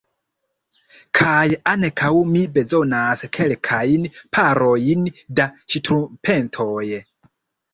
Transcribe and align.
Kaj 1.19 1.43
ankaŭ 1.71 2.09
mi 2.31 2.41
bezonas 2.57 3.23
kelkajn 3.37 4.09
parojn 4.39 5.07
da 5.41 5.49
ŝtrumpetoj. 5.75 6.85